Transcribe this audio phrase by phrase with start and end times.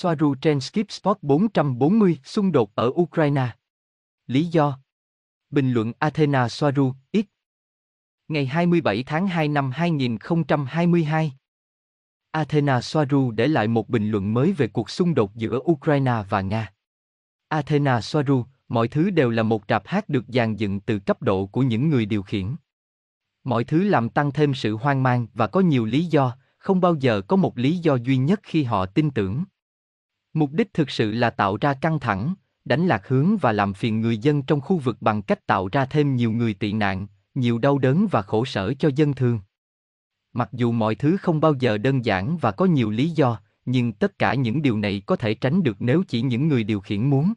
[0.00, 3.48] Soaru trên Skip Spot 440, xung đột ở Ukraine.
[4.26, 4.78] Lý do
[5.50, 7.16] Bình luận Athena Soaru, X
[8.28, 11.32] Ngày 27 tháng 2 năm 2022
[12.30, 16.40] Athena Soaru để lại một bình luận mới về cuộc xung đột giữa Ukraine và
[16.40, 16.72] Nga.
[17.48, 21.46] Athena Soaru, mọi thứ đều là một rạp hát được dàn dựng từ cấp độ
[21.46, 22.54] của những người điều khiển.
[23.44, 26.94] Mọi thứ làm tăng thêm sự hoang mang và có nhiều lý do, không bao
[26.94, 29.44] giờ có một lý do duy nhất khi họ tin tưởng.
[30.38, 32.34] Mục đích thực sự là tạo ra căng thẳng,
[32.64, 35.84] đánh lạc hướng và làm phiền người dân trong khu vực bằng cách tạo ra
[35.84, 39.40] thêm nhiều người tị nạn, nhiều đau đớn và khổ sở cho dân thường.
[40.32, 43.92] Mặc dù mọi thứ không bao giờ đơn giản và có nhiều lý do, nhưng
[43.92, 47.10] tất cả những điều này có thể tránh được nếu chỉ những người điều khiển
[47.10, 47.32] muốn.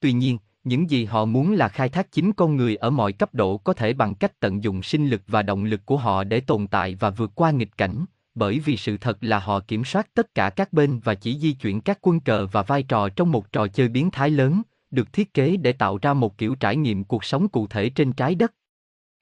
[0.00, 3.34] Tuy nhiên, những gì họ muốn là khai thác chính con người ở mọi cấp
[3.34, 6.40] độ có thể bằng cách tận dụng sinh lực và động lực của họ để
[6.40, 8.04] tồn tại và vượt qua nghịch cảnh,
[8.38, 11.52] bởi vì sự thật là họ kiểm soát tất cả các bên và chỉ di
[11.52, 15.12] chuyển các quân cờ và vai trò trong một trò chơi biến thái lớn, được
[15.12, 18.34] thiết kế để tạo ra một kiểu trải nghiệm cuộc sống cụ thể trên trái
[18.34, 18.54] đất.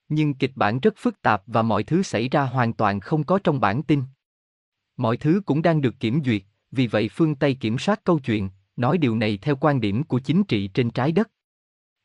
[0.08, 3.38] Nhưng kịch bản rất phức tạp và mọi thứ xảy ra hoàn toàn không có
[3.44, 4.02] trong bản tin.
[4.96, 8.50] Mọi thứ cũng đang được kiểm duyệt, vì vậy phương Tây kiểm soát câu chuyện,
[8.76, 11.30] nói điều này theo quan điểm của chính trị trên trái đất.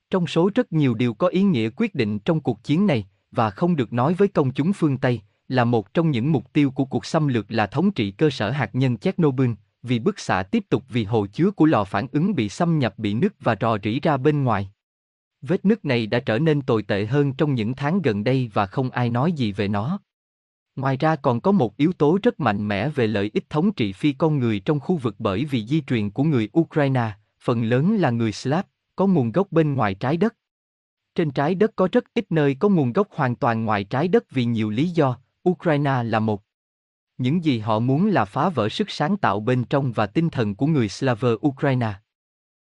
[0.09, 3.49] Trong số rất nhiều điều có ý nghĩa quyết định trong cuộc chiến này, và
[3.49, 6.85] không được nói với công chúng phương Tây, là một trong những mục tiêu của
[6.85, 9.51] cuộc xâm lược là thống trị cơ sở hạt nhân Chernobyl,
[9.83, 12.93] vì bức xạ tiếp tục vì hồ chứa của lò phản ứng bị xâm nhập
[12.97, 14.71] bị nứt và rò rỉ ra bên ngoài.
[15.41, 18.65] Vết nứt này đã trở nên tồi tệ hơn trong những tháng gần đây và
[18.65, 19.99] không ai nói gì về nó.
[20.75, 23.93] Ngoài ra còn có một yếu tố rất mạnh mẽ về lợi ích thống trị
[23.93, 27.97] phi con người trong khu vực bởi vì di truyền của người Ukraine, phần lớn
[27.97, 30.35] là người Slav, có nguồn gốc bên ngoài trái đất.
[31.15, 34.31] Trên trái đất có rất ít nơi có nguồn gốc hoàn toàn ngoài trái đất
[34.31, 35.17] vì nhiều lý do,
[35.49, 36.43] Ukraine là một.
[37.17, 40.55] Những gì họ muốn là phá vỡ sức sáng tạo bên trong và tinh thần
[40.55, 41.93] của người Slav Ukraine.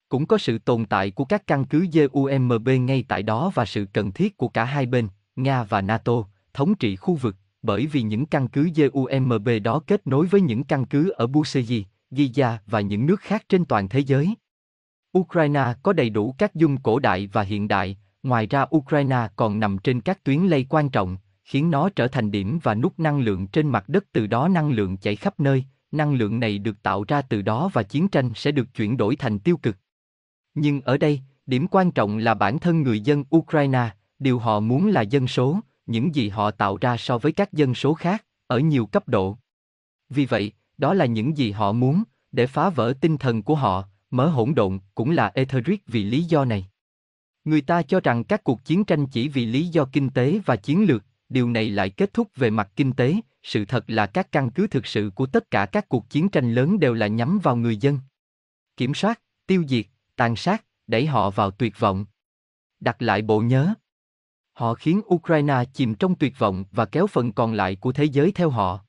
[0.08, 3.86] Cũng có sự tồn tại của các căn cứ GUMB ngay tại đó và sự
[3.92, 6.12] cần thiết của cả hai bên, Nga và NATO,
[6.55, 10.64] thống trị khu vực, bởi vì những căn cứ GUMB đó kết nối với những
[10.64, 14.35] căn cứ ở Buseji, Giza và những nước khác trên toàn thế giới.
[15.18, 19.61] Ukraine có đầy đủ các dung cổ đại và hiện đại, ngoài ra Ukraine còn
[19.61, 23.20] nằm trên các tuyến lây quan trọng, khiến nó trở thành điểm và nút năng
[23.20, 26.82] lượng trên mặt đất từ đó năng lượng chảy khắp nơi, năng lượng này được
[26.82, 29.77] tạo ra từ đó và chiến tranh sẽ được chuyển đổi thành tiêu cực.
[30.55, 34.88] Nhưng ở đây, điểm quan trọng là bản thân người dân Ukraine, điều họ muốn
[34.88, 38.58] là dân số, những gì họ tạo ra so với các dân số khác, ở
[38.58, 39.38] nhiều cấp độ.
[40.08, 43.84] Vì vậy, đó là những gì họ muốn, để phá vỡ tinh thần của họ,
[44.11, 46.66] mớ hỗn độn cũng là etheric vì lý do này.
[47.44, 50.56] Người ta cho rằng các cuộc chiến tranh chỉ vì lý do kinh tế và
[50.56, 54.33] chiến lược, điều này lại kết thúc về mặt kinh tế, sự thật là các
[54.33, 57.39] căn cứ thực sự của tất cả các cuộc chiến tranh lớn đều là nhắm
[57.42, 57.98] vào người dân.
[58.77, 59.86] Kiểm soát, tiêu diệt,
[60.17, 62.07] tàn sát, đẩy họ vào tuyệt vọng.
[62.80, 63.74] Đặt lại bộ nhớ.
[64.52, 68.33] Họ khiến Ukraine chìm trong tuyệt vọng và kéo phần còn lại của thế giới
[68.33, 68.80] theo họ.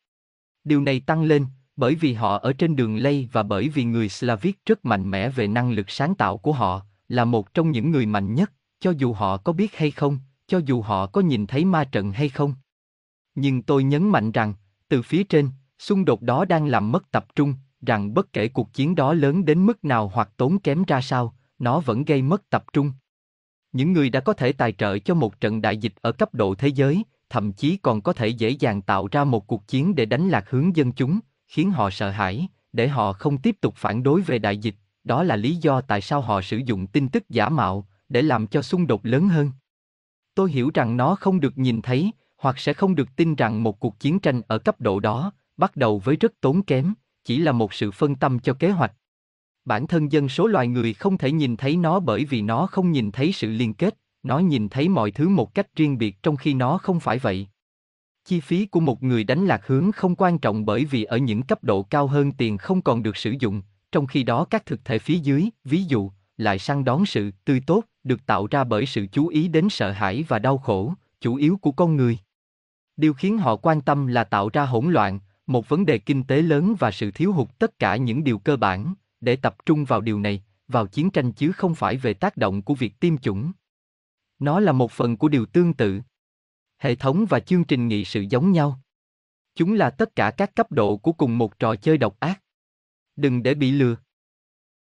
[0.63, 4.09] Điều này tăng lên, bởi vì họ ở trên đường lây và bởi vì người
[4.09, 7.91] Slavic rất mạnh mẽ về năng lực sáng tạo của họ, là một trong những
[7.91, 11.47] người mạnh nhất, cho dù họ có biết hay không, cho dù họ có nhìn
[11.47, 12.53] thấy ma trận hay không.
[13.35, 14.53] Nhưng tôi nhấn mạnh rằng,
[14.88, 18.73] từ phía trên, xung đột đó đang làm mất tập trung, rằng bất kể cuộc
[18.73, 22.50] chiến đó lớn đến mức nào hoặc tốn kém ra sao, nó vẫn gây mất
[22.50, 22.91] tập trung.
[23.72, 26.55] Những người đã có thể tài trợ cho một trận đại dịch ở cấp độ
[26.55, 30.05] thế giới, thậm chí còn có thể dễ dàng tạo ra một cuộc chiến để
[30.05, 34.03] đánh lạc hướng dân chúng, khiến họ sợ hãi, để họ không tiếp tục phản
[34.03, 37.29] đối về đại dịch, đó là lý do tại sao họ sử dụng tin tức
[37.29, 39.51] giả mạo, để làm cho xung đột lớn hơn.
[40.35, 43.79] Tôi hiểu rằng nó không được nhìn thấy, hoặc sẽ không được tin rằng một
[43.79, 47.51] cuộc chiến tranh ở cấp độ đó, bắt đầu với rất tốn kém, chỉ là
[47.51, 48.94] một sự phân tâm cho kế hoạch.
[49.66, 52.91] Bản thân dân số loài người không thể nhìn thấy nó bởi vì nó không
[52.91, 56.38] nhìn thấy sự liên kết, nó nhìn thấy mọi thứ một cách riêng biệt trong
[56.38, 57.47] khi nó không phải vậy.
[58.25, 61.44] Chi phí của một người đánh lạc hướng không quan trọng bởi vì ở những
[61.44, 64.85] cấp độ cao hơn tiền không còn được sử dụng, trong khi đó các thực
[64.85, 68.85] thể phía dưới, ví dụ, lại săn đón sự tươi tốt, được tạo ra bởi
[68.85, 72.17] sự chú ý đến sợ hãi và đau khổ, chủ yếu của con người.
[72.97, 76.41] Điều khiến họ quan tâm là tạo ra hỗn loạn, một vấn đề kinh tế
[76.41, 80.02] lớn và sự thiếu hụt tất cả những điều cơ bản, để tập trung vào
[80.02, 83.52] điều này, vào chiến tranh chứ không phải về tác động của việc tiêm chủng.
[84.40, 86.02] Nó là một phần của điều tương tự.
[86.78, 88.79] Hệ thống và chương trình nghị sự giống nhau.
[89.55, 92.41] Chúng là tất cả các cấp độ của cùng một trò chơi độc ác.
[93.16, 93.96] Đừng để bị lừa.